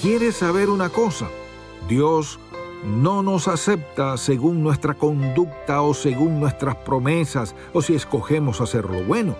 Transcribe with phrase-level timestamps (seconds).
[0.00, 1.26] ¿Quieres saber una cosa?
[1.88, 2.38] Dios
[2.84, 9.02] no nos acepta según nuestra conducta o según nuestras promesas o si escogemos hacer lo
[9.04, 9.36] bueno.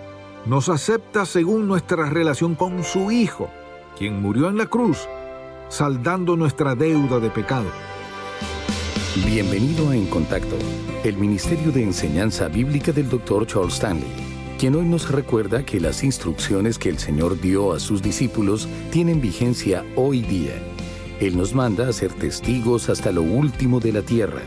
[0.47, 3.50] Nos acepta según nuestra relación con su Hijo,
[3.98, 5.06] quien murió en la cruz,
[5.69, 7.69] saldando nuestra deuda de pecado.
[9.27, 10.56] Bienvenido a En Contacto,
[11.05, 13.47] el Ministerio de Enseñanza Bíblica del Dr.
[13.47, 18.02] Charles Stanley quien hoy nos recuerda que las instrucciones que el Señor dio a sus
[18.02, 20.54] discípulos tienen vigencia hoy día.
[21.20, 24.40] Él nos manda a ser testigos hasta lo último de la tierra.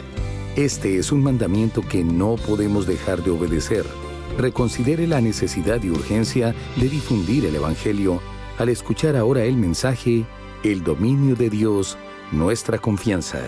[0.55, 3.85] Este es un mandamiento que no podemos dejar de obedecer.
[4.37, 8.19] Reconsidere la necesidad y urgencia de difundir el Evangelio
[8.57, 10.25] al escuchar ahora el mensaje,
[10.63, 11.97] El dominio de Dios,
[12.31, 13.39] nuestra confianza.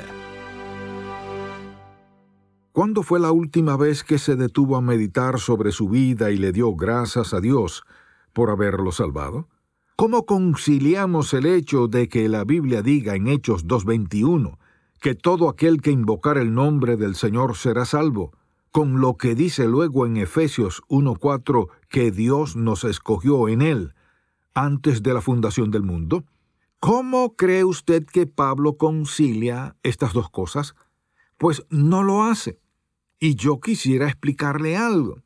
[2.74, 6.54] ¿Cuándo fue la última vez que se detuvo a meditar sobre su vida y le
[6.54, 7.84] dio gracias a Dios
[8.32, 9.50] por haberlo salvado?
[9.98, 14.58] ¿Cómo conciliamos el hecho de que la Biblia diga en Hechos 2.21
[15.02, 18.32] que todo aquel que invocar el nombre del Señor será salvo,
[18.72, 23.96] con lo que dice luego en Efesios 1.4 que Dios nos escogió en él
[24.54, 26.24] antes de la fundación del mundo?
[26.80, 30.74] ¿Cómo cree usted que Pablo concilia estas dos cosas?
[31.38, 32.62] Pues no lo hace.
[33.24, 35.22] Y yo quisiera explicarle algo.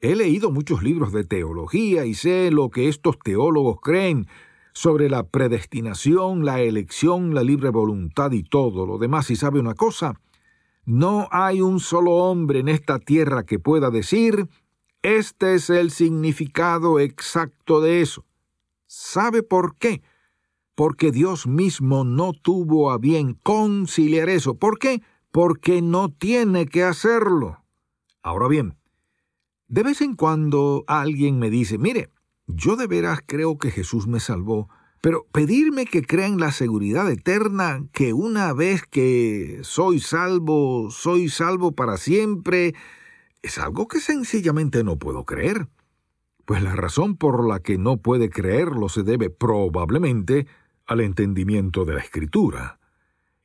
[0.00, 4.26] He leído muchos libros de teología y sé lo que estos teólogos creen
[4.72, 9.30] sobre la predestinación, la elección, la libre voluntad y todo lo demás.
[9.30, 10.18] Y sabe una cosa,
[10.86, 14.48] no hay un solo hombre en esta tierra que pueda decir,
[15.02, 18.24] este es el significado exacto de eso.
[18.86, 20.00] ¿Sabe por qué?
[20.74, 24.54] Porque Dios mismo no tuvo a bien conciliar eso.
[24.54, 25.02] ¿Por qué?
[25.34, 27.64] Porque no tiene que hacerlo.
[28.22, 28.76] Ahora bien,
[29.66, 32.10] de vez en cuando alguien me dice, mire,
[32.46, 34.68] yo de veras creo que Jesús me salvó,
[35.00, 41.28] pero pedirme que crea en la seguridad eterna, que una vez que soy salvo, soy
[41.28, 42.76] salvo para siempre,
[43.42, 45.66] es algo que sencillamente no puedo creer.
[46.44, 50.46] Pues la razón por la que no puede creerlo se debe probablemente
[50.86, 52.78] al entendimiento de la Escritura.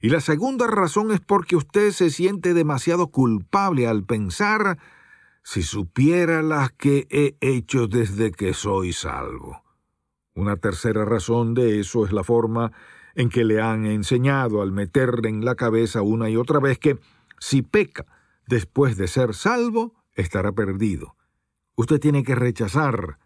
[0.02, 4.78] Y la segunda razón es porque usted se siente demasiado culpable al pensar
[5.44, 9.62] si supiera las que he hecho desde que soy salvo.
[10.36, 12.72] Una tercera razón de eso es la forma
[13.14, 16.98] en que le han enseñado al meterle en la cabeza una y otra vez que
[17.40, 18.06] si peca
[18.48, 21.18] después de ser salvo, estará perdido.
[21.76, 23.20] Usted tiene que rechazar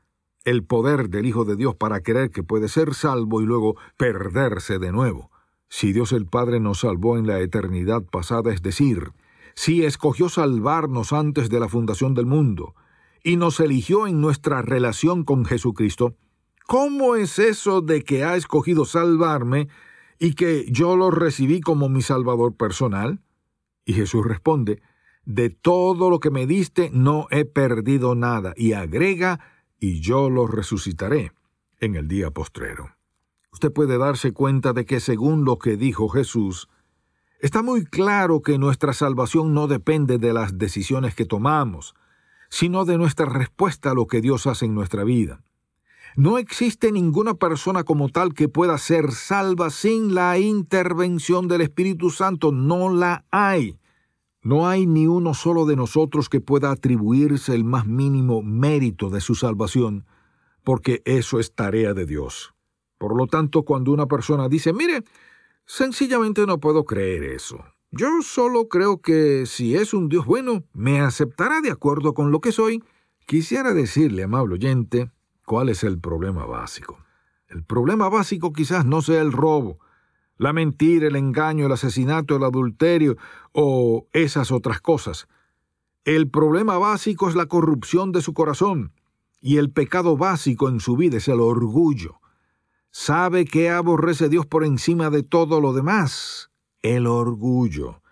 [0.44, 4.79] el poder del Hijo de Dios para creer que puede ser salvo y luego perderse
[4.79, 5.33] de nuevo
[5.75, 9.11] si Dios el Padre nos salvó en la eternidad pasada, es decir,
[9.56, 12.75] si escogió salvarnos antes de la fundación del mundo,
[13.23, 16.16] y nos eligió en nuestra relación con Jesucristo,
[16.67, 19.67] ¿cómo es eso de que ha escogido salvarme
[20.19, 23.23] y que yo lo recibí como mi Salvador personal?
[23.84, 24.79] Y Jesús responde,
[25.25, 29.40] de todo lo que me diste no he perdido nada, y agrega,
[29.79, 31.31] y yo lo resucitaré
[31.79, 32.91] en el día postrero
[33.53, 36.67] usted puede darse cuenta de que según lo que dijo Jesús,
[37.40, 41.94] está muy claro que nuestra salvación no depende de las decisiones que tomamos,
[42.50, 45.44] sino de nuestra respuesta a lo que Dios hace en nuestra vida.
[46.16, 52.11] No existe ninguna persona como tal que pueda ser salva sin la intervención del Espíritu
[52.11, 52.52] Santo.
[52.52, 53.79] No la hay.
[54.44, 59.22] No hay ni uno solo de nosotros que pueda atribuirse el más mínimo mérito de
[59.22, 60.05] su salvación,
[60.64, 62.53] porque eso es tarea de Dios.
[62.97, 65.03] Por lo tanto, cuando una persona dice, mire,
[65.66, 67.63] sencillamente no puedo creer eso.
[67.91, 72.41] Yo solo creo que si es un Dios bueno, me aceptará de acuerdo con lo
[72.41, 72.84] que soy.
[73.28, 75.11] Quisiera decirle, amable oyente,
[75.45, 76.97] cuál es el problema básico.
[77.47, 79.79] El problema básico quizás no sea el robo,
[80.37, 83.16] la mentira, el engaño, el asesinato, el adulterio
[83.51, 85.28] o esas otras cosas.
[86.03, 88.91] El problema básico es la corrupción de su corazón
[89.40, 92.19] y el pecado básico en su vida es el orgullo.
[92.95, 96.51] ¿Sabe que aborrece Dios por encima de todo lo demás?
[96.84, 98.03] El orgullo.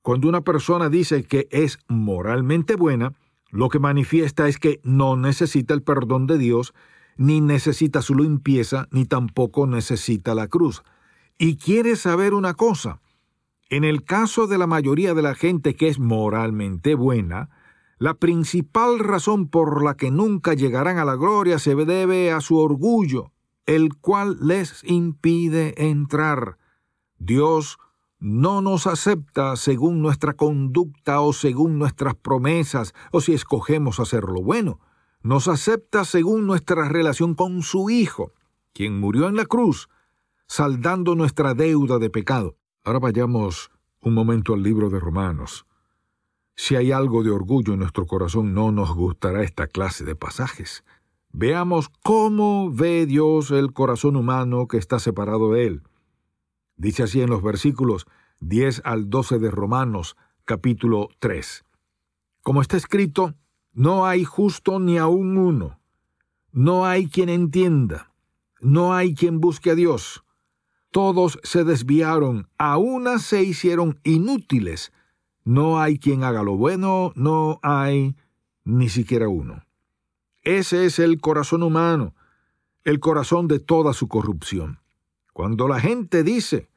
[0.00, 3.12] Cuando una persona dice que es moralmente buena,
[3.50, 6.72] lo que manifiesta es que no necesita el perdón de Dios,
[7.18, 10.82] ni necesita su limpieza, ni tampoco necesita la cruz.
[11.36, 13.02] Y quiere saber una cosa.
[13.68, 17.50] En el caso de la mayoría de la gente que es moralmente buena,
[17.98, 22.56] la principal razón por la que nunca llegarán a la gloria se debe a su
[22.56, 23.30] orgullo,
[23.66, 26.58] el cual les impide entrar.
[27.18, 27.78] Dios
[28.18, 34.42] no nos acepta según nuestra conducta o según nuestras promesas o si escogemos hacer lo
[34.42, 34.80] bueno.
[35.22, 38.32] Nos acepta según nuestra relación con su Hijo,
[38.72, 39.88] quien murió en la cruz,
[40.46, 42.56] saldando nuestra deuda de pecado.
[42.84, 43.70] Ahora vayamos
[44.00, 45.66] un momento al libro de Romanos.
[46.54, 50.84] Si hay algo de orgullo en nuestro corazón, no nos gustará esta clase de pasajes.
[51.34, 55.82] Veamos cómo ve Dios el corazón humano que está separado de él.
[56.76, 58.06] Dice así en los versículos
[58.40, 61.64] 10 al 12 de Romanos, capítulo 3.
[62.42, 63.34] Como está escrito,
[63.72, 65.80] no hay justo ni aun uno.
[66.52, 68.12] No hay quien entienda.
[68.60, 70.24] No hay quien busque a Dios.
[70.90, 74.92] Todos se desviaron, a una se hicieron inútiles.
[75.44, 78.14] No hay quien haga lo bueno, no hay
[78.64, 79.64] ni siquiera uno.
[80.42, 82.14] Ese es el corazón humano,
[82.84, 84.80] el corazón de toda su corrupción.
[85.32, 86.68] Cuando la gente dice,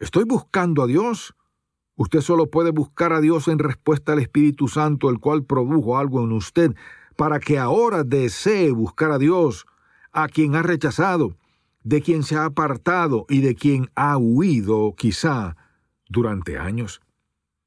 [0.00, 1.34] ¿Estoy buscando a Dios?
[1.96, 6.22] Usted solo puede buscar a Dios en respuesta al Espíritu Santo, el cual produjo algo
[6.24, 6.74] en usted,
[7.16, 9.66] para que ahora desee buscar a Dios,
[10.12, 11.36] a quien ha rechazado,
[11.84, 15.56] de quien se ha apartado y de quien ha huido quizá
[16.08, 17.00] durante años.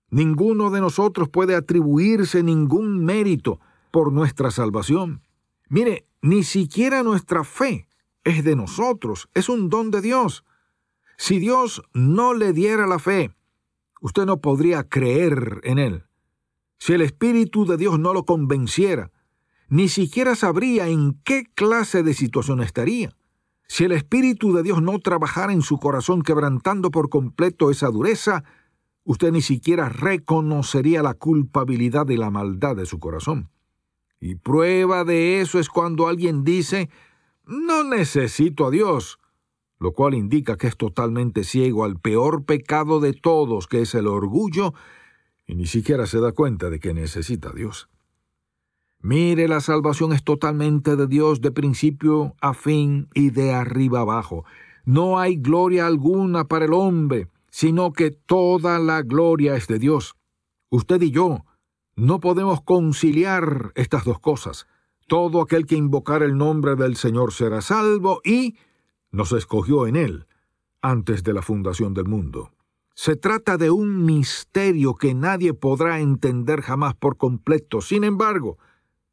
[0.09, 3.59] Ninguno de nosotros puede atribuirse ningún mérito
[3.89, 5.21] por nuestra salvación.
[5.69, 7.87] Mire, ni siquiera nuestra fe
[8.23, 10.43] es de nosotros, es un don de Dios.
[11.17, 13.31] Si Dios no le diera la fe,
[14.01, 16.03] usted no podría creer en Él.
[16.79, 19.11] Si el Espíritu de Dios no lo convenciera,
[19.69, 23.15] ni siquiera sabría en qué clase de situación estaría.
[23.67, 28.45] Si el Espíritu de Dios no trabajara en su corazón quebrantando por completo esa dureza,
[29.03, 33.49] usted ni siquiera reconocería la culpabilidad de la maldad de su corazón.
[34.19, 36.89] Y prueba de eso es cuando alguien dice,
[37.45, 39.19] no necesito a Dios,
[39.79, 44.07] lo cual indica que es totalmente ciego al peor pecado de todos, que es el
[44.07, 44.73] orgullo,
[45.45, 47.89] y ni siquiera se da cuenta de que necesita a Dios.
[48.99, 54.43] Mire, la salvación es totalmente de Dios de principio a fin y de arriba abajo.
[54.85, 60.15] No hay gloria alguna para el hombre, sino que toda la gloria es de Dios.
[60.69, 61.45] Usted y yo
[61.97, 64.67] no podemos conciliar estas dos cosas.
[65.07, 68.55] Todo aquel que invocar el nombre del Señor será salvo y
[69.11, 70.27] nos escogió en Él
[70.81, 72.51] antes de la fundación del mundo.
[72.94, 77.81] Se trata de un misterio que nadie podrá entender jamás por completo.
[77.81, 78.59] Sin embargo,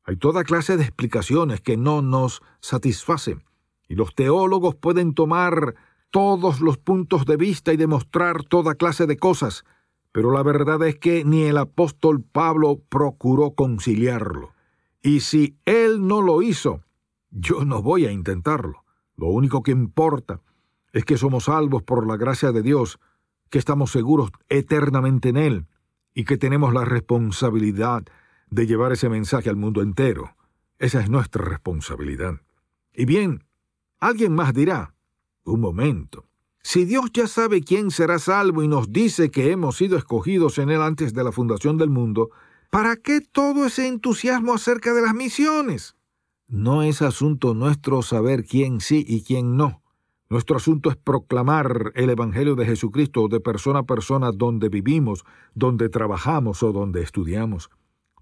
[0.04, 3.44] hay toda clase de explicaciones que no nos satisfacen,
[3.88, 5.75] y los teólogos pueden tomar
[6.10, 9.64] todos los puntos de vista y demostrar toda clase de cosas,
[10.14, 14.52] pero la verdad es que ni el apóstol Pablo procuró conciliarlo.
[15.02, 16.82] Y si él no lo hizo,
[17.32, 18.84] yo no voy a intentarlo.
[19.16, 20.40] Lo único que importa
[20.92, 23.00] es que somos salvos por la gracia de Dios,
[23.50, 25.66] que estamos seguros eternamente en Él
[26.14, 28.04] y que tenemos la responsabilidad
[28.50, 30.36] de llevar ese mensaje al mundo entero.
[30.78, 32.40] Esa es nuestra responsabilidad.
[32.92, 33.42] Y bien,
[33.98, 34.94] alguien más dirá,
[35.42, 36.28] un momento,
[36.66, 40.70] si Dios ya sabe quién será salvo y nos dice que hemos sido escogidos en
[40.70, 42.30] Él antes de la fundación del mundo,
[42.70, 45.94] ¿para qué todo ese entusiasmo acerca de las misiones?
[46.48, 49.82] No es asunto nuestro saber quién sí y quién no.
[50.30, 55.22] Nuestro asunto es proclamar el Evangelio de Jesucristo de persona a persona donde vivimos,
[55.54, 57.68] donde trabajamos o donde estudiamos.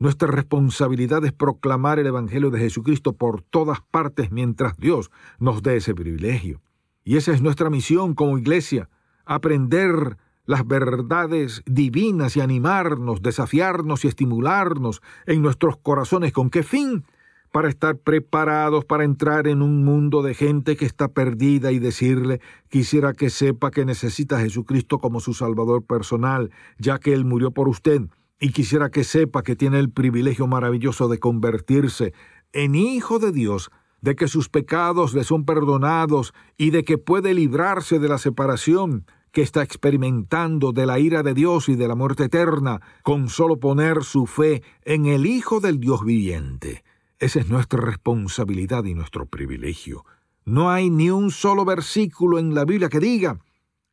[0.01, 5.77] Nuestra responsabilidad es proclamar el Evangelio de Jesucristo por todas partes mientras Dios nos dé
[5.77, 6.61] ese privilegio.
[7.05, 8.89] Y esa es nuestra misión como iglesia,
[9.25, 16.33] aprender las verdades divinas y animarnos, desafiarnos y estimularnos en nuestros corazones.
[16.33, 17.05] ¿Con qué fin?
[17.53, 22.41] para estar preparados para entrar en un mundo de gente que está perdida y decirle,
[22.69, 27.51] quisiera que sepa que necesita a Jesucristo como su Salvador personal, ya que Él murió
[27.51, 28.01] por usted,
[28.41, 32.15] y quisiera que sepa que tiene el privilegio maravilloso de convertirse
[32.53, 33.71] en hijo de Dios
[34.03, 39.07] de que sus pecados le son perdonados y de que puede librarse de la separación
[39.31, 43.59] que está experimentando de la ira de Dios y de la muerte eterna con solo
[43.59, 46.85] poner su fe en el Hijo del Dios viviente.
[47.19, 50.05] Esa es nuestra responsabilidad y nuestro privilegio.
[50.45, 53.39] No hay ni un solo versículo en la Biblia que diga,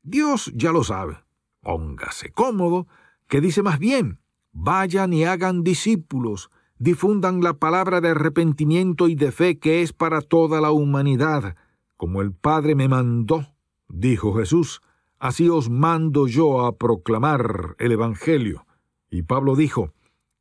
[0.02, 1.20] Dios ya lo sabe,
[1.62, 2.88] póngase cómodo,
[3.28, 4.20] que dice más bien,
[4.52, 6.50] vayan y hagan discípulos,
[6.80, 11.56] difundan la palabra de arrepentimiento y de fe que es para toda la humanidad,
[11.98, 13.46] como el Padre me mandó,
[13.90, 14.82] dijo Jesús,
[15.20, 18.66] así os mando yo a proclamar el Evangelio.
[19.12, 19.92] Y Pablo dijo,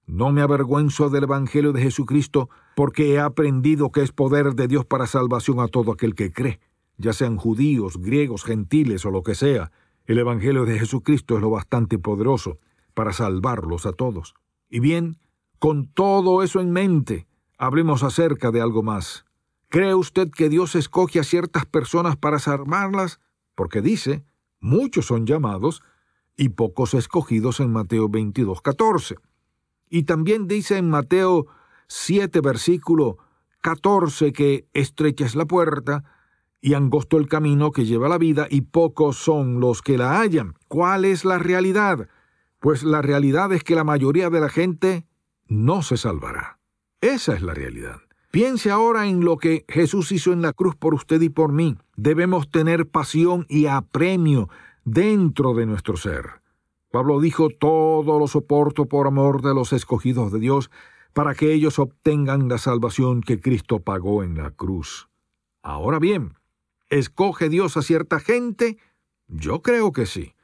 [0.06, 4.86] no me avergüenzo del Evangelio de Jesucristo, porque he aprendido que es poder de Dios
[4.86, 6.60] para salvación a todo aquel que cree,
[6.96, 9.72] ya sean judíos, griegos, gentiles o lo que sea.
[10.06, 12.58] El Evangelio de Jesucristo es lo bastante poderoso
[12.94, 14.34] para salvarlos a todos.
[14.70, 15.18] Y bien,
[15.58, 17.26] con todo eso en mente,
[17.58, 19.24] hablemos acerca de algo más.
[19.68, 23.20] ¿Cree usted que Dios escoge a ciertas personas para salvarlas?
[23.54, 24.24] Porque dice,
[24.60, 25.82] muchos son llamados
[26.36, 29.16] y pocos escogidos en Mateo 22, 14.
[29.90, 31.46] Y también dice en Mateo
[31.88, 33.18] 7, versículo
[33.60, 36.04] 14, que estrecha es la puerta
[36.60, 40.54] y angosto el camino que lleva la vida y pocos son los que la hallan.
[40.68, 42.08] ¿Cuál es la realidad?
[42.60, 45.07] Pues la realidad es que la mayoría de la gente
[45.48, 46.58] no se salvará.
[47.00, 48.00] Esa es la realidad.
[48.30, 51.76] Piense ahora en lo que Jesús hizo en la cruz por usted y por mí.
[51.96, 54.48] Debemos tener pasión y apremio
[54.84, 56.42] dentro de nuestro ser.
[56.90, 60.70] Pablo dijo, todo lo soporto por amor de los escogidos de Dios,
[61.12, 65.08] para que ellos obtengan la salvación que Cristo pagó en la cruz.
[65.62, 66.34] Ahora bien,
[66.90, 68.78] ¿escoge Dios a cierta gente?
[69.26, 70.34] Yo creo que sí.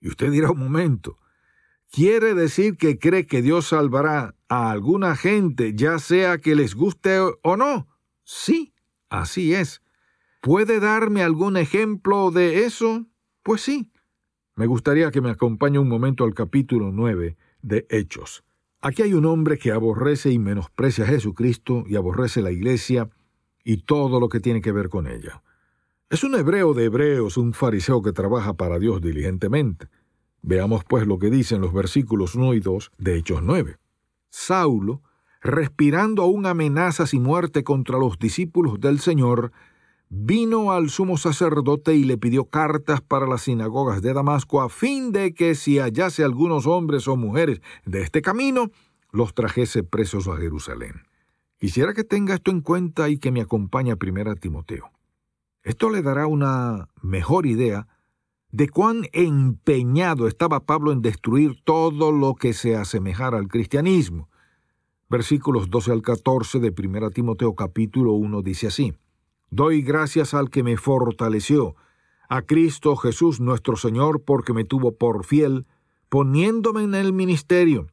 [0.00, 1.18] Y usted dirá un momento,
[1.90, 7.18] quiere decir que cree que Dios salvará a alguna gente, ya sea que les guste
[7.20, 7.88] o no.
[8.24, 8.74] Sí,
[9.08, 9.82] así es.
[10.40, 13.06] ¿Puede darme algún ejemplo de eso?
[13.42, 13.90] Pues sí.
[14.54, 18.44] Me gustaría que me acompañe un momento al capítulo 9 de Hechos.
[18.80, 23.10] Aquí hay un hombre que aborrece y menosprecia a Jesucristo y aborrece la iglesia
[23.64, 25.42] y todo lo que tiene que ver con ella.
[26.10, 29.88] Es un hebreo de hebreos, un fariseo que trabaja para Dios diligentemente.
[30.42, 33.76] Veamos pues lo que dicen los versículos 1 y 2 de Hechos 9.
[34.30, 35.02] Saulo,
[35.40, 39.52] respirando aún amenazas y muerte contra los discípulos del Señor,
[40.10, 45.12] vino al sumo sacerdote y le pidió cartas para las sinagogas de Damasco a fin
[45.12, 48.70] de que si hallase algunos hombres o mujeres de este camino,
[49.12, 51.02] los trajese presos a Jerusalén.
[51.58, 54.90] Quisiera que tenga esto en cuenta y que me acompañe a primera Timoteo.
[55.62, 57.88] Esto le dará una mejor idea
[58.50, 64.28] de cuán empeñado estaba Pablo en destruir todo lo que se asemejara al cristianismo.
[65.10, 68.94] Versículos 12 al 14 de 1 Timoteo capítulo 1 dice así,
[69.50, 71.76] Doy gracias al que me fortaleció,
[72.28, 75.66] a Cristo Jesús nuestro Señor, porque me tuvo por fiel,
[76.10, 77.86] poniéndome en el ministerio,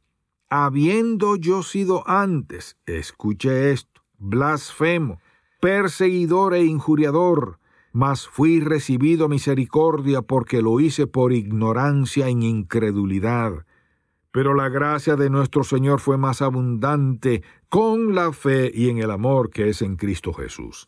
[0.50, 5.20] habiendo yo sido antes, escuche esto, blasfemo,
[5.62, 7.60] perseguidor e injuriador,
[7.96, 13.66] mas fui recibido misericordia porque lo hice por ignorancia e incredulidad.
[14.32, 19.12] Pero la gracia de nuestro Señor fue más abundante con la fe y en el
[19.12, 20.88] amor que es en Cristo Jesús.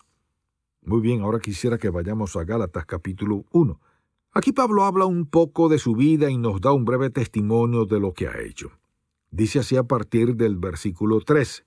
[0.82, 3.80] Muy bien, ahora quisiera que vayamos a Gálatas capítulo 1.
[4.34, 8.02] Aquí Pablo habla un poco de su vida y nos da un breve testimonio de
[8.02, 8.72] lo que ha hecho.
[9.32, 11.67] Dice así a partir del versículo 13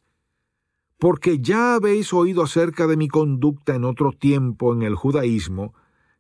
[1.00, 5.74] porque ya habéis oído acerca de mi conducta en otro tiempo en el judaísmo,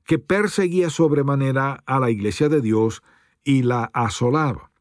[0.04, 3.02] que perseguía sobremanera a la iglesia de Dios
[3.44, 4.72] y la asolaba.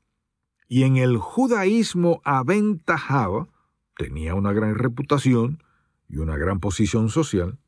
[0.70, 3.50] Y en el judaísmo aventajaba,
[3.98, 5.62] tenía una gran reputación
[6.08, 7.60] y una gran posición social,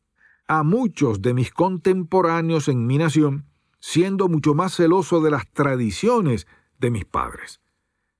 [0.48, 3.46] a muchos de mis contemporáneos en mi nación,
[3.80, 6.48] siendo mucho más celoso de las tradiciones
[6.80, 7.60] de mis padres.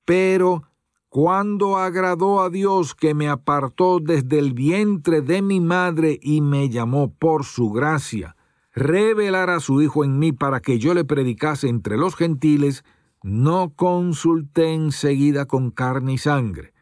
[0.04, 0.64] Pero
[1.12, 6.70] cuando agradó a Dios que me apartó desde el vientre de mi madre y me
[6.70, 8.34] llamó por su gracia,
[8.72, 12.82] revelar a su Hijo en mí para que yo le predicase entre los gentiles,
[13.22, 16.72] no consulté enseguida con carne y sangre,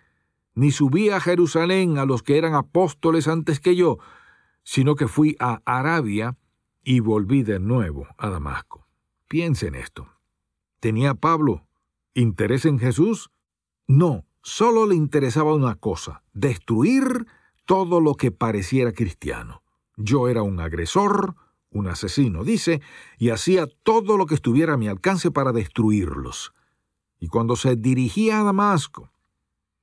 [0.54, 3.98] ni subí a Jerusalén a los que eran apóstoles antes que yo,
[4.62, 6.36] sino que fui a Arabia
[6.84, 8.86] y volví de nuevo a Damasco.
[9.26, 10.06] Piensen esto.
[10.78, 11.66] ¿Tenía Pablo
[12.14, 13.32] interés en Jesús?
[13.90, 17.26] No, solo le interesaba una cosa, destruir
[17.64, 19.64] todo lo que pareciera cristiano.
[19.96, 21.34] Yo era un agresor,
[21.70, 22.82] un asesino, dice,
[23.18, 26.52] y hacía todo lo que estuviera a mi alcance para destruirlos.
[27.18, 29.10] Y cuando se dirigía a Damasco,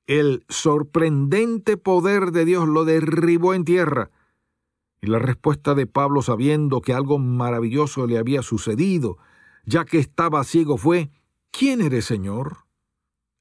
[0.06, 4.10] el sorprendente poder de Dios lo derribó en tierra,
[5.02, 9.18] Y la respuesta de Pablo, sabiendo que algo maravilloso le había sucedido,
[9.66, 11.10] ya que estaba ciego, fue,
[11.50, 12.67] ¿quién eres, Señor?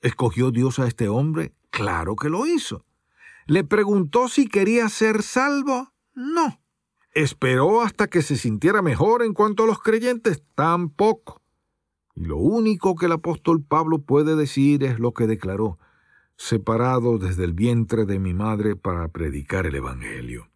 [0.07, 1.51] ¿Escogió Dios a este hombre?
[1.69, 2.85] Claro que lo hizo.
[3.45, 5.91] ¿Le preguntó si quería ser salvo?
[6.15, 6.61] No.
[7.13, 10.41] ¿Esperó hasta que se sintiera mejor en cuanto a los creyentes?
[10.55, 11.41] Tampoco.
[12.15, 15.77] Y lo único que el apóstol Pablo puede decir es lo que declaró,
[16.37, 20.49] separado desde el vientre de mi madre para predicar el Evangelio.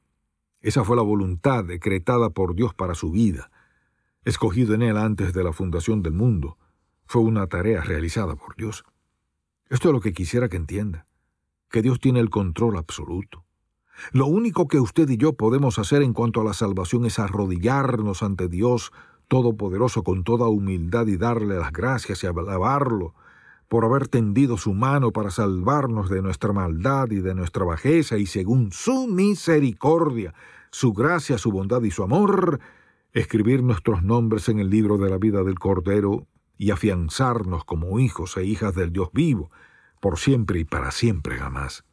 [0.62, 3.52] Esa fue la voluntad decretada por Dios para su vida,
[4.24, 6.58] escogido en él antes de la fundación del mundo.
[7.06, 8.86] Fue una tarea realizada por Dios.
[9.72, 11.08] Esto es lo que quisiera que entienda,
[11.70, 13.46] que Dios tiene el control absoluto.
[14.12, 18.22] Lo único que usted y yo podemos hacer en cuanto a la salvación es arrodillarnos
[18.22, 18.92] ante Dios
[19.30, 23.16] Todopoderoso con toda humildad y darle las gracias y alabarlo
[23.70, 28.26] por haber tendido su mano para salvarnos de nuestra maldad y de nuestra bajeza y
[28.26, 30.34] según su misericordia,
[30.70, 32.60] su gracia, su bondad y su amor,
[33.14, 36.28] escribir nuestros nombres en el libro de la vida del Cordero
[36.62, 39.50] y afianzarnos como hijos e hijas del Dios vivo,
[40.00, 41.86] por siempre y para siempre jamás.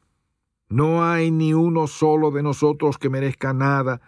[0.69, 4.03] No hay ni uno solo de nosotros que merezca nada,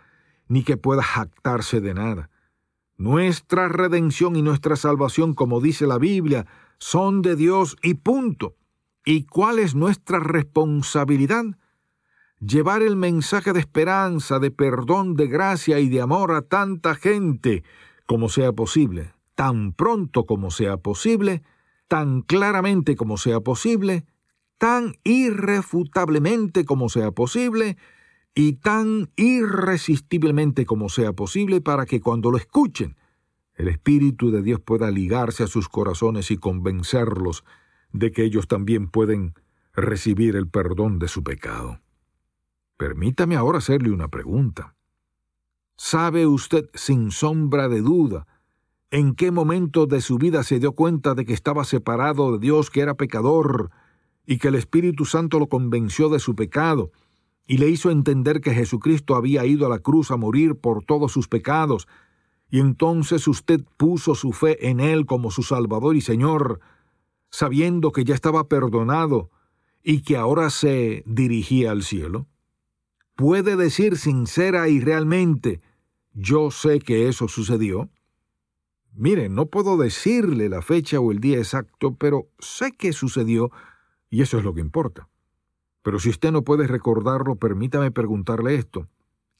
[0.48, 2.28] ni que pueda jactarse de nada.
[2.98, 6.44] Nuestra redención y nuestra salvación, como dice la Biblia,
[6.76, 8.54] son de Dios y punto.
[9.06, 11.46] ¿Y cuál es nuestra responsabilidad?
[12.38, 17.64] Llevar el mensaje de esperanza, de perdón, de gracia y de amor a tanta gente
[18.04, 21.42] como sea posible, tan pronto como sea posible,
[21.88, 24.04] tan claramente como sea posible,
[24.58, 27.78] tan irrefutablemente como sea posible,
[28.34, 32.98] y tan irresistiblemente como sea posible para que cuando lo escuchen,
[33.54, 37.42] el Espíritu de Dios pueda ligarse a sus corazones y convencerlos
[37.92, 39.32] de que ellos también pueden
[39.72, 41.80] recibir el perdón de su pecado.
[42.76, 44.74] Permítame ahora hacerle una pregunta.
[45.78, 48.26] ¿Sabe usted sin sombra de duda
[48.90, 52.70] en qué momento de su vida se dio cuenta de que estaba separado de Dios,
[52.70, 53.70] que era pecador,
[54.26, 56.90] y que el Espíritu Santo lo convenció de su pecado,
[57.46, 61.12] y le hizo entender que Jesucristo había ido a la cruz a morir por todos
[61.12, 61.88] sus pecados,
[62.48, 66.60] y entonces usted puso su fe en Él como su Salvador y Señor,
[67.30, 69.30] sabiendo que ya estaba perdonado
[69.82, 72.26] y que ahora se dirigía al cielo?
[73.14, 75.60] ¿Puede decir sincera y realmente,
[76.12, 77.88] yo sé que eso sucedió?
[78.92, 83.50] Mire, no puedo decirle la fecha o el día exacto, pero sé que sucedió
[84.10, 85.08] y eso es lo que importa.
[85.82, 88.88] Pero si usted no puede recordarlo, permítame preguntarle esto.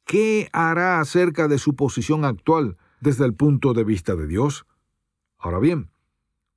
[0.05, 4.65] ¿Qué hará acerca de su posición actual desde el punto de vista de Dios?
[5.37, 5.91] Ahora bien,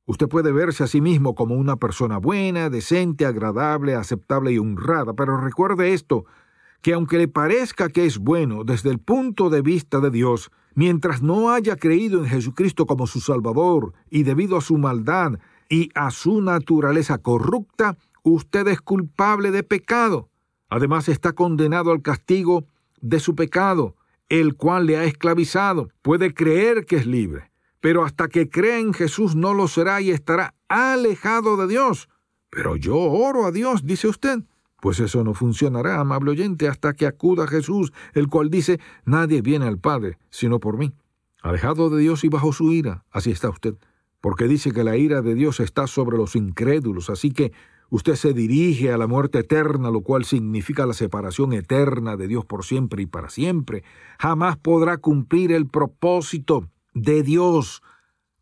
[0.06, 5.14] usted puede verse a sí mismo como una persona buena, decente, agradable, aceptable y honrada,
[5.14, 6.24] pero recuerde esto,
[6.80, 11.22] que aunque le parezca que es bueno desde el punto de vista de Dios, mientras
[11.22, 16.10] no haya creído en Jesucristo como su Salvador y debido a su maldad y a
[16.10, 20.28] su naturaleza corrupta, usted es culpable de pecado.
[20.68, 22.64] Además está condenado al castigo
[23.00, 23.96] de su pecado,
[24.28, 25.90] el cual le ha esclavizado.
[26.02, 30.10] Puede creer que es libre, pero hasta que cree en Jesús no lo será y
[30.10, 32.08] estará alejado de Dios.
[32.50, 34.40] Pero yo oro a Dios, dice usted.
[34.84, 39.64] Pues eso no funcionará, amable oyente, hasta que acuda Jesús, el cual dice, nadie viene
[39.64, 40.92] al Padre, sino por mí.
[41.40, 43.76] Alejado de Dios y bajo su ira, así está usted,
[44.20, 47.52] porque dice que la ira de Dios está sobre los incrédulos, así que
[47.88, 52.44] Usted se dirige a la muerte eterna, lo cual significa la separación eterna de Dios
[52.44, 53.84] por siempre y para siempre.
[54.18, 57.82] Jamás podrá cumplir el propósito de Dios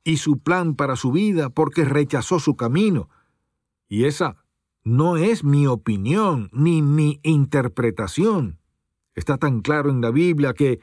[0.05, 3.11] y su plan para su vida porque rechazó su camino.
[3.88, 4.41] Y esa
[4.85, 8.59] no es mi opinión ni mi interpretación.
[9.14, 10.81] Está tan claro en la Biblia que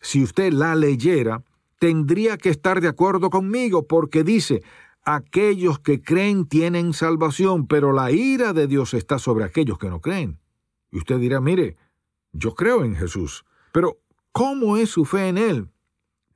[0.00, 1.42] si usted la leyera,
[1.78, 4.62] tendría que estar de acuerdo conmigo porque dice,
[5.04, 10.00] aquellos que creen tienen salvación, pero la ira de Dios está sobre aquellos que no
[10.00, 10.38] creen.
[10.90, 11.76] Y usted dirá, mire,
[12.32, 13.98] yo creo en Jesús, pero
[14.32, 15.68] ¿cómo es su fe en Él?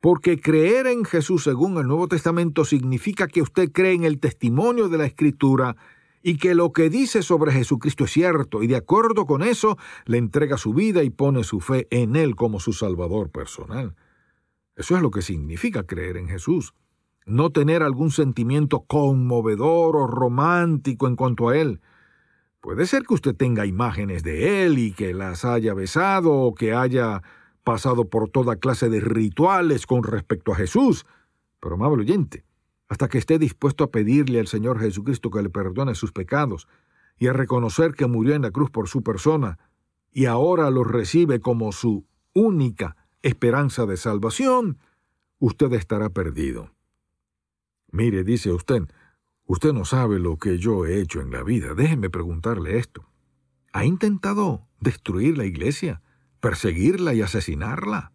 [0.01, 4.89] Porque creer en Jesús según el Nuevo Testamento significa que usted cree en el testimonio
[4.89, 5.77] de la Escritura
[6.23, 10.19] y que lo que dice sobre Jesucristo es cierto, y de acuerdo con eso le
[10.19, 13.95] entrega su vida y pone su fe en Él como su Salvador personal.
[14.77, 16.75] Eso es lo que significa creer en Jesús
[17.29, 21.81] no tener algún sentimiento conmovedor o romántico en cuanto a él.
[22.61, 26.75] Puede ser que usted tenga imágenes de él y que las haya besado o que
[26.75, 27.23] haya
[27.63, 31.07] pasado por toda clase de rituales con respecto a Jesús,
[31.61, 32.45] pero amable oyente,
[32.89, 36.67] hasta que esté dispuesto a pedirle al Señor Jesucristo que le perdone sus pecados
[37.19, 39.59] y a reconocer que murió en la cruz por su persona
[40.13, 44.79] y ahora lo recibe como su única esperanza de salvación,
[45.39, 46.71] usted estará perdido.
[47.91, 48.83] Mire, dice usted,
[49.45, 51.75] usted no sabe lo que yo he hecho en la vida.
[51.75, 53.09] Déjeme preguntarle esto.
[53.73, 56.03] ¿Ha intentado destruir la iglesia,
[56.41, 58.13] perseguirla y asesinarla?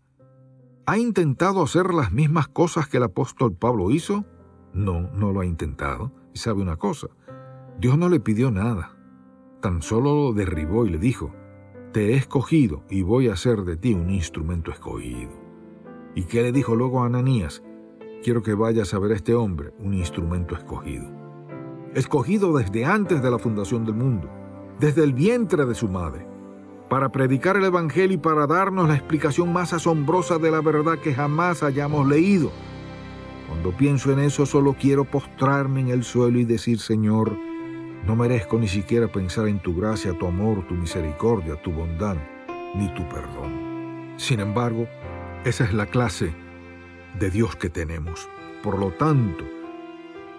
[0.85, 4.25] ¿Ha intentado hacer las mismas cosas que el apóstol Pablo hizo?
[4.73, 6.11] No, no lo ha intentado.
[6.33, 7.07] Y sabe una cosa,
[7.79, 8.97] Dios no le pidió nada.
[9.61, 11.31] Tan solo lo derribó y le dijo,
[11.91, 15.31] te he escogido y voy a hacer de ti un instrumento escogido.
[16.15, 17.63] ¿Y qué le dijo luego a Ananías?
[18.23, 21.05] Quiero que vayas a ver a este hombre, un instrumento escogido.
[21.93, 24.29] Escogido desde antes de la fundación del mundo,
[24.79, 26.33] desde el vientre de su madre
[26.93, 31.15] para predicar el Evangelio y para darnos la explicación más asombrosa de la verdad que
[31.15, 32.51] jamás hayamos leído.
[33.47, 37.37] Cuando pienso en eso solo quiero postrarme en el suelo y decir, Señor,
[38.05, 42.17] no merezco ni siquiera pensar en tu gracia, tu amor, tu misericordia, tu bondad,
[42.75, 44.13] ni tu perdón.
[44.17, 44.87] Sin embargo,
[45.45, 46.33] esa es la clase
[47.19, 48.27] de Dios que tenemos.
[48.61, 49.43] Por lo tanto,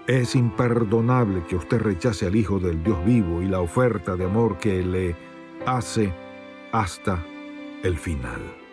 [0.06, 4.58] es imperdonable que usted rechace al Hijo del Dios vivo y la oferta de amor
[4.58, 5.16] que le
[5.66, 6.12] hace
[6.72, 7.24] hasta
[7.82, 8.63] el final.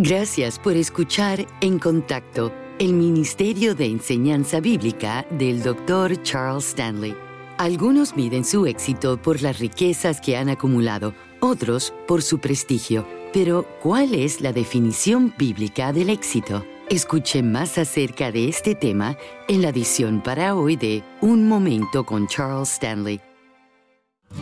[0.00, 6.22] Gracias por escuchar En Contacto, el Ministerio de Enseñanza Bíblica del Dr.
[6.22, 7.16] Charles Stanley.
[7.56, 13.04] Algunos miden su éxito por las riquezas que han acumulado, otros por su prestigio.
[13.32, 16.64] Pero, ¿cuál es la definición bíblica del éxito?
[16.88, 19.16] Escuche más acerca de este tema
[19.48, 23.20] en la edición para hoy de Un Momento con Charles Stanley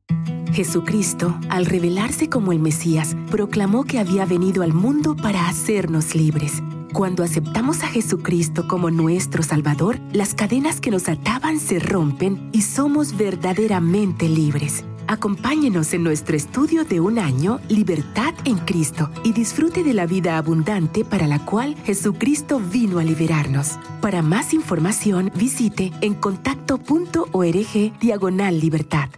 [0.53, 6.63] Jesucristo, al revelarse como el Mesías, proclamó que había venido al mundo para hacernos libres.
[6.93, 12.61] Cuando aceptamos a Jesucristo como nuestro Salvador, las cadenas que nos ataban se rompen y
[12.63, 14.85] somos verdaderamente libres.
[15.07, 20.37] Acompáñenos en nuestro estudio de un año, Libertad en Cristo, y disfrute de la vida
[20.37, 23.79] abundante para la cual Jesucristo vino a liberarnos.
[24.03, 29.09] Para más información, visite en contacto.org diagonal libertad.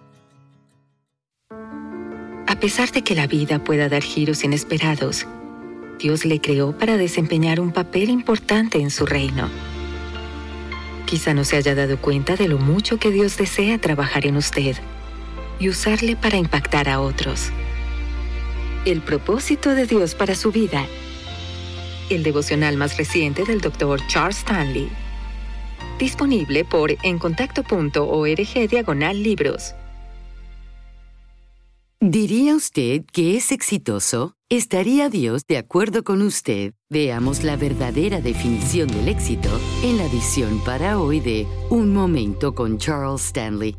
[2.47, 5.27] A pesar de que la vida pueda dar giros inesperados,
[5.99, 9.49] Dios le creó para desempeñar un papel importante en su reino.
[11.07, 14.77] Quizá no se haya dado cuenta de lo mucho que Dios desea trabajar en usted
[15.59, 17.51] y usarle para impactar a otros.
[18.85, 20.87] El propósito de Dios para su vida.
[22.11, 24.01] El devocional más reciente del Dr.
[24.09, 24.89] Charles Stanley.
[25.99, 29.75] Disponible por encontacto.org diagonal libros.
[32.01, 34.34] ¿Diría usted que es exitoso?
[34.51, 36.75] ¿Estaría Dios de acuerdo con usted?
[36.91, 39.49] Veamos la verdadera definición del éxito
[39.83, 43.75] en la edición para hoy de Un Momento con Charles Stanley.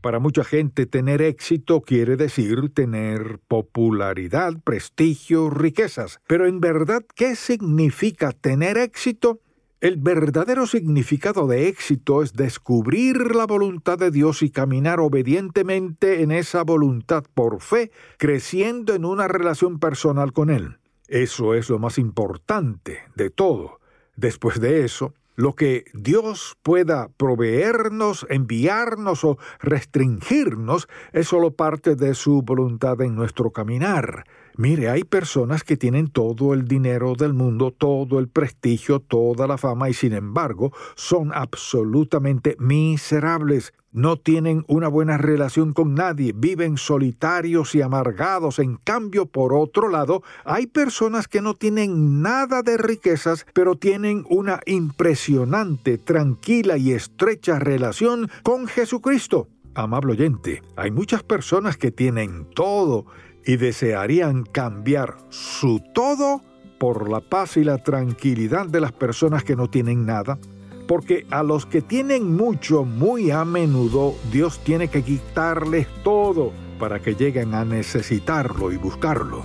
[0.00, 6.18] Para mucha gente tener éxito quiere decir tener popularidad, prestigio, riquezas.
[6.26, 9.40] Pero en verdad, ¿qué significa tener éxito?
[9.80, 16.32] El verdadero significado de éxito es descubrir la voluntad de Dios y caminar obedientemente en
[16.32, 20.78] esa voluntad por fe, creciendo en una relación personal con Él.
[21.06, 23.78] Eso es lo más importante de todo.
[24.16, 32.14] Después de eso, lo que Dios pueda proveernos, enviarnos o restringirnos es solo parte de
[32.14, 34.24] su voluntad en nuestro caminar.
[34.58, 39.56] Mire, hay personas que tienen todo el dinero del mundo, todo el prestigio, toda la
[39.56, 43.72] fama y sin embargo son absolutamente miserables.
[43.92, 48.58] No tienen una buena relación con nadie, viven solitarios y amargados.
[48.58, 54.24] En cambio, por otro lado, hay personas que no tienen nada de riquezas, pero tienen
[54.28, 59.46] una impresionante, tranquila y estrecha relación con Jesucristo.
[59.74, 63.06] Amable oyente, hay muchas personas que tienen todo
[63.48, 66.42] y desearían cambiar su todo
[66.78, 70.38] por la paz y la tranquilidad de las personas que no tienen nada,
[70.86, 77.00] porque a los que tienen mucho muy a menudo Dios tiene que quitarles todo para
[77.00, 79.42] que lleguen a necesitarlo y buscarlo.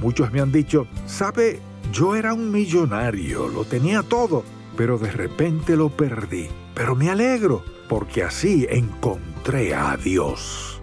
[0.00, 1.60] Muchos me han dicho, sabe,
[1.92, 4.42] yo era un millonario, lo tenía todo,
[4.76, 6.48] pero de repente lo perdí.
[6.74, 10.73] Pero me alegro, porque así encontré a Dios.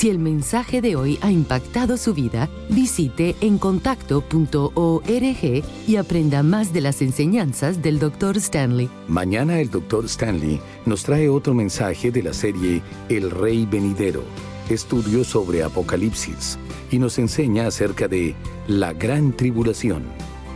[0.00, 6.80] Si el mensaje de hoy ha impactado su vida, visite encontacto.org y aprenda más de
[6.80, 8.38] las enseñanzas del Dr.
[8.38, 8.88] Stanley.
[9.08, 10.06] Mañana el Dr.
[10.06, 14.22] Stanley nos trae otro mensaje de la serie El Rey Venidero,
[14.70, 16.58] estudio sobre Apocalipsis,
[16.90, 18.34] y nos enseña acerca de
[18.68, 20.04] la gran tribulación.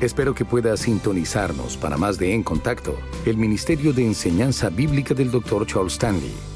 [0.00, 5.30] Espero que pueda sintonizarnos para más de En Contacto, el Ministerio de Enseñanza Bíblica del
[5.30, 5.66] Dr.
[5.66, 6.53] Charles Stanley.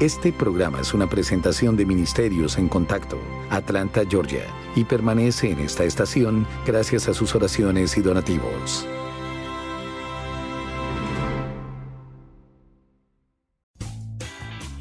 [0.00, 3.18] Este programa es una presentación de Ministerios en Contacto,
[3.50, 8.86] Atlanta, Georgia, y permanece en esta estación gracias a sus oraciones y donativos.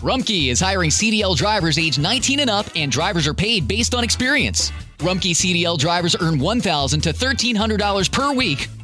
[0.03, 4.03] Rumkey is hiring CDL drivers age 19 and up, and drivers are paid based on
[4.03, 4.71] experience.
[4.99, 8.69] Rumkey CDL drivers earn $1,000 to $1,300 per week